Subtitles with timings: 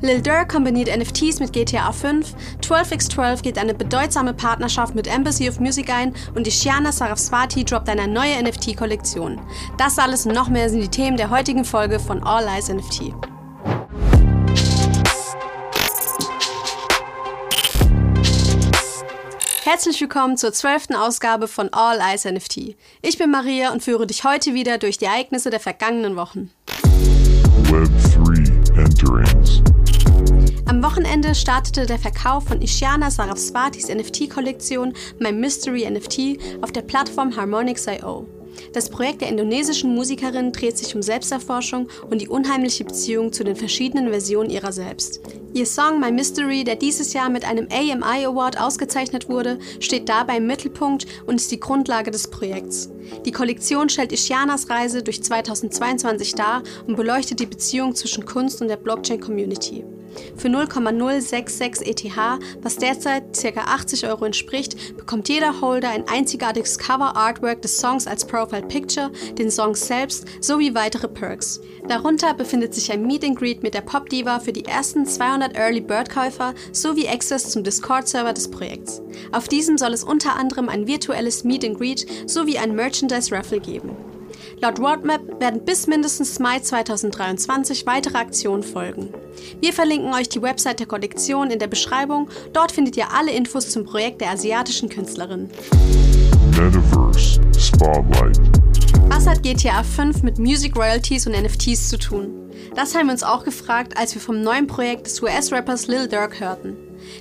[0.00, 5.58] Lil Durk kombiniert NFTs mit GTA 5, 12x12 geht eine bedeutsame Partnerschaft mit Embassy of
[5.58, 9.40] Music ein und Ishiana Saraswati droppt eine neue NFT-Kollektion.
[9.76, 13.12] Das alles und noch mehr sind die Themen der heutigen Folge von All Eyes NFT.
[19.64, 22.76] Herzlich willkommen zur zwölften Ausgabe von All Eyes NFT.
[23.02, 26.52] Ich bin Maria und führe dich heute wieder durch die Ereignisse der vergangenen Wochen.
[27.70, 27.90] Web
[28.74, 29.62] 3 Enterings.
[30.68, 37.34] Am Wochenende startete der Verkauf von Ishiana Saraswatis NFT-Kollektion My Mystery NFT auf der Plattform
[37.34, 38.26] Harmonix.io.
[38.74, 43.56] Das Projekt der indonesischen Musikerin dreht sich um Selbsterforschung und die unheimliche Beziehung zu den
[43.56, 45.20] verschiedenen Versionen ihrer selbst.
[45.54, 50.36] Ihr Song My Mystery, der dieses Jahr mit einem AMI Award ausgezeichnet wurde, steht dabei
[50.36, 52.90] im Mittelpunkt und ist die Grundlage des Projekts.
[53.24, 58.68] Die Kollektion stellt Ishianas Reise durch 2022 dar und beleuchtet die Beziehung zwischen Kunst und
[58.68, 59.82] der Blockchain-Community.
[60.36, 62.16] Für 0,066 ETH,
[62.62, 63.60] was derzeit ca.
[63.60, 69.50] 80 Euro entspricht, bekommt jeder Holder ein einzigartiges Cover-Artwork des Songs als Profile Picture, den
[69.50, 71.60] Song selbst sowie weitere Perks.
[71.86, 75.80] Darunter befindet sich ein Meet and Greet mit der Pop-Diva für die ersten 200 Early
[75.80, 79.02] Bird-Käufer sowie Access zum Discord-Server des Projekts.
[79.32, 84.07] Auf diesem soll es unter anderem ein virtuelles Meet and Greet sowie ein Merchandise-Raffle geben.
[84.60, 89.08] Laut Roadmap werden bis mindestens Mai 2023 weitere Aktionen folgen.
[89.60, 92.28] Wir verlinken euch die Website der Kollektion in der Beschreibung.
[92.52, 95.48] Dort findet ihr alle Infos zum Projekt der asiatischen Künstlerin.
[96.56, 98.38] Metaverse Spotlight.
[99.08, 102.50] Was hat GTA 5 mit Music Royalties und NFTs zu tun?
[102.74, 106.40] Das haben wir uns auch gefragt, als wir vom neuen Projekt des US-Rappers Lil Durk
[106.40, 106.76] hörten.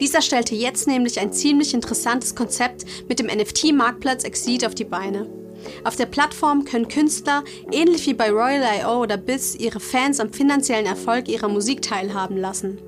[0.00, 5.39] Dieser stellte jetzt nämlich ein ziemlich interessantes Konzept mit dem NFT-Marktplatz Exceed auf die Beine.
[5.84, 10.86] Auf der Plattform können Künstler, ähnlich wie bei Royal.io oder Biz, ihre Fans am finanziellen
[10.86, 12.78] Erfolg ihrer Musik teilhaben lassen.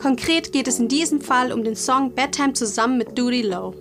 [0.00, 3.74] Konkret geht es in diesem Fall um den Song Bedtime zusammen mit Duty Low.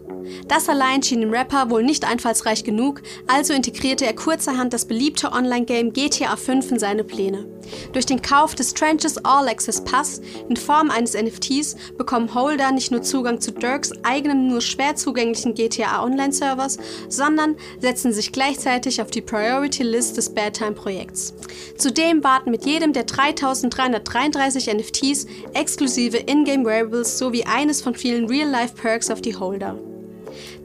[0.48, 5.32] Das allein schien dem Rapper wohl nicht einfallsreich genug, also integrierte er kurzerhand das beliebte
[5.32, 7.46] Online-Game GTA 5 in seine Pläne.
[7.94, 12.92] Durch den Kauf des Trenches All Access Pass in Form eines NFTs bekommen Holder nicht
[12.92, 16.78] nur Zugang zu Dirks eigenem nur schwer zugänglichen GTA Online-Servers,
[17.10, 21.34] sondern setzen sich gleichzeitig auf die Priority List des Bedtime-Projekts.
[21.78, 29.10] Zudem warten mit jedem der 3333 NFTs exklusive Ingame Wearables sowie eines von vielen Real-Life-Perks
[29.12, 29.78] auf die Holder.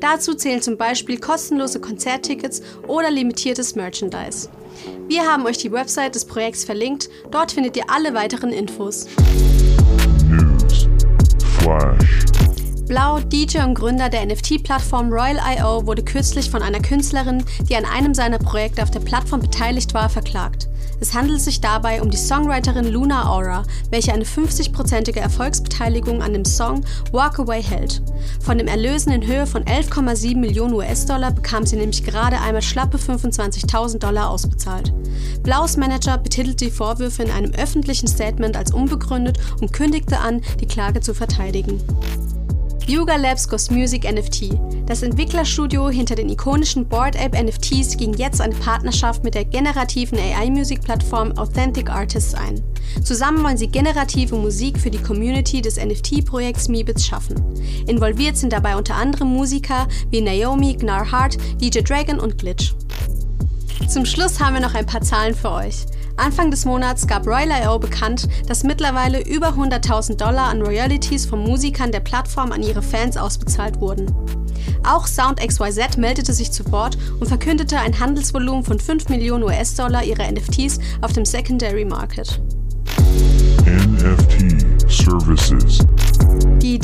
[0.01, 4.49] Dazu zählen zum Beispiel kostenlose Konzerttickets oder limitiertes Merchandise.
[5.09, 9.07] Wir haben euch die Website des Projekts verlinkt, dort findet ihr alle weiteren Infos.
[10.29, 10.89] News.
[11.59, 12.25] Flash.
[12.87, 18.15] Blau, DJ und Gründer der NFT-Plattform Royal.io, wurde kürzlich von einer Künstlerin, die an einem
[18.15, 20.70] seiner Projekte auf der Plattform beteiligt war, verklagt.
[21.01, 26.45] Es handelt sich dabei um die Songwriterin Luna Aura, welche eine 50-prozentige Erfolgsbeteiligung an dem
[26.45, 28.03] Song Walk Away hält.
[28.41, 32.99] Von dem Erlösen in Höhe von 11,7 Millionen US-Dollar bekam sie nämlich gerade einmal schlappe
[32.99, 34.93] 25.000 Dollar ausbezahlt.
[35.43, 40.67] Blaus Manager betitelte die Vorwürfe in einem öffentlichen Statement als unbegründet und kündigte an, die
[40.67, 41.81] Klage zu verteidigen.
[42.91, 44.59] Yuga Labs Ghost Music NFT.
[44.85, 50.19] Das Entwicklerstudio hinter den ikonischen Board Ape NFTs ging jetzt eine Partnerschaft mit der generativen
[50.19, 52.61] AI-Musik-Plattform Authentic Artists ein.
[53.05, 57.37] Zusammen wollen sie generative Musik für die Community des NFT-Projekts Meebits schaffen.
[57.87, 62.75] Involviert sind dabei unter anderem Musiker wie Naomi, Gnar Hart, DJ Dragon und Glitch.
[63.87, 65.87] Zum Schluss haben wir noch ein paar Zahlen für euch.
[66.21, 71.93] Anfang des Monats gab Royal.io bekannt, dass mittlerweile über 100.000 Dollar an Royalties von Musikern
[71.93, 74.15] der Plattform an ihre Fans ausbezahlt wurden.
[74.87, 80.31] Auch SoundXYZ meldete sich zu Wort und verkündete ein Handelsvolumen von 5 Millionen US-Dollar ihrer
[80.31, 82.39] NFTs auf dem Secondary Market.
[83.65, 85.79] NFT Services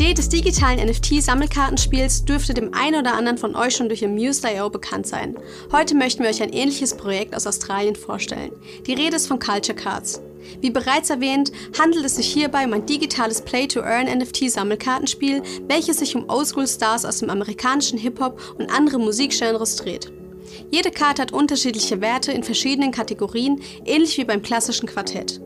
[0.06, 5.09] Idee des digitalen NFT-Sammelkartenspiels dürfte dem einen oder anderen von euch schon durch Amuse.io bekannt
[5.09, 5.37] sein.
[5.72, 8.53] Heute möchten wir euch ein ähnliches Projekt aus Australien vorstellen.
[8.87, 10.21] Die Rede ist von Culture Cards.
[10.61, 17.04] Wie bereits erwähnt, handelt es sich hierbei um ein digitales Play-to-Earn-NFT-Sammelkartenspiel, welches sich um Oldschool-Stars
[17.04, 20.13] aus dem amerikanischen Hip-Hop und andere Musikgenres dreht.
[20.71, 25.41] Jede Karte hat unterschiedliche Werte in verschiedenen Kategorien, ähnlich wie beim klassischen Quartett.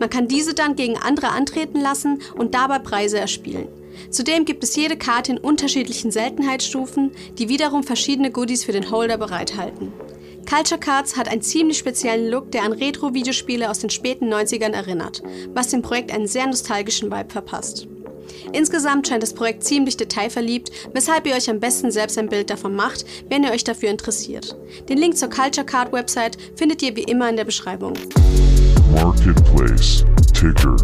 [0.00, 3.68] Man kann diese dann gegen andere antreten lassen und dabei Preise erspielen.
[4.10, 9.18] Zudem gibt es jede Karte in unterschiedlichen Seltenheitsstufen, die wiederum verschiedene Goodies für den Holder
[9.18, 9.92] bereithalten.
[10.48, 15.22] Culture Cards hat einen ziemlich speziellen Look, der an Retro-Videospiele aus den späten 90ern erinnert,
[15.54, 17.88] was dem Projekt einen sehr nostalgischen Vibe verpasst.
[18.52, 22.74] Insgesamt scheint das Projekt ziemlich detailverliebt, weshalb ihr euch am besten selbst ein Bild davon
[22.74, 24.56] macht, wenn ihr euch dafür interessiert.
[24.88, 27.94] Den Link zur Culture Card Website findet ihr wie immer in der Beschreibung.
[28.92, 30.76] Marketplace Ticker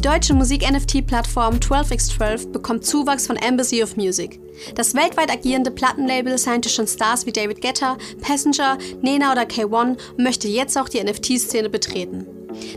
[0.00, 4.38] deutsche Musik-NFT-Plattform 12x12 bekommt Zuwachs von Embassy of Music.
[4.74, 10.18] Das weltweit agierende Plattenlabel signte schon Stars wie David Guetta, Passenger, Nena oder K1 und
[10.18, 12.26] möchte jetzt auch die NFT-Szene betreten.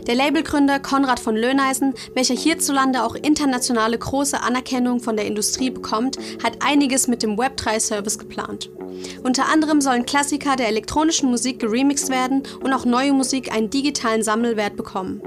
[0.06, 6.18] Der Labelgründer Konrad von Löhneisen, welcher hierzulande auch internationale große Anerkennung von der Industrie bekommt,
[6.42, 8.70] hat einiges mit dem Web3-Service geplant.
[9.22, 14.22] Unter anderem sollen Klassiker der elektronischen Musik geremixed werden und auch neue Musik einen digitalen
[14.22, 15.20] Sammelwert bekommen.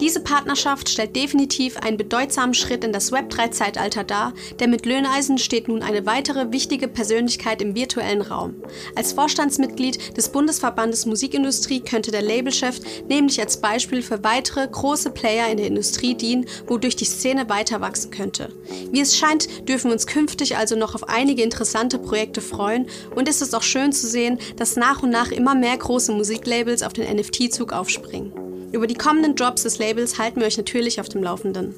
[0.00, 5.68] Diese Partnerschaft stellt definitiv einen bedeutsamen Schritt in das Web3-Zeitalter dar, denn mit Löhneisen steht
[5.68, 8.56] nun eine weitere wichtige Persönlichkeit im virtuellen Raum.
[8.94, 12.78] Als Vorstandsmitglied des Bundesverbandes Musikindustrie könnte der Labelchef
[13.08, 17.80] nämlich als Beispiel für weitere große Player in der Industrie dienen, wodurch die Szene weiter
[17.80, 18.50] wachsen könnte.
[18.90, 23.30] Wie es scheint, dürfen wir uns künftig also noch auf einige interessante Projekte freuen und
[23.30, 26.92] es ist auch schön zu sehen, dass nach und nach immer mehr große Musiklabels auf
[26.92, 28.45] den NFT-Zug aufspringen.
[28.76, 31.74] Über die kommenden Drops des Labels halten wir euch natürlich auf dem Laufenden.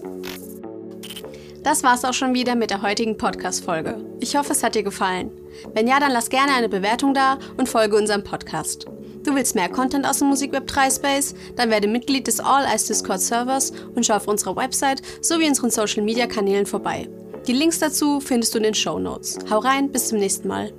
[1.62, 4.04] Das war's auch schon wieder mit der heutigen Podcast-Folge.
[4.18, 5.30] Ich hoffe, es hat dir gefallen.
[5.74, 8.86] Wenn ja, dann lass gerne eine Bewertung da und folge unserem Podcast.
[9.22, 11.36] Du willst mehr Content aus dem Musikweb 3 Space?
[11.54, 15.70] Dann werde Mitglied des All Eyes Discord Servers und schau auf unserer Website sowie unseren
[15.70, 17.08] Social Media Kanälen vorbei.
[17.46, 19.38] Die Links dazu findest du in den Show Notes.
[19.48, 20.72] Hau rein, bis zum nächsten Mal.